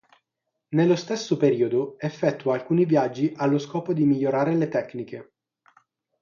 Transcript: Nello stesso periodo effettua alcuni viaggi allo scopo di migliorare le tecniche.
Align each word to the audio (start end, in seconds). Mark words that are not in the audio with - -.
Nello 0.69 0.95
stesso 0.95 1.37
periodo 1.37 1.99
effettua 1.99 2.55
alcuni 2.55 2.85
viaggi 2.85 3.33
allo 3.35 3.59
scopo 3.59 3.93
di 3.93 4.03
migliorare 4.03 4.55
le 4.55 4.67
tecniche. 4.67 5.33